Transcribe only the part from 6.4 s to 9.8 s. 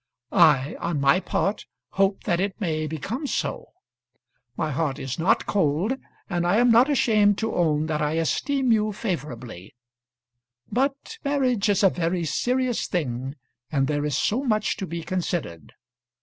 I am not ashamed to own that I esteem you favourably;